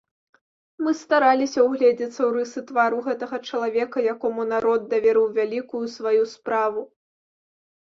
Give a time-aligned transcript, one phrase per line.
[0.85, 6.81] Мы стараліся ўгледзецца ў рысы твару гэтага чалавека, якому народ даверыў вялікую сваю справу.